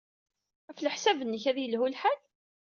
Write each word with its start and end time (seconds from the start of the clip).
Ɣef 0.67 0.77
leḥsab-nnek, 0.79 1.43
ad 1.49 1.57
yelhu 1.59 1.85
lḥal? 1.93 2.19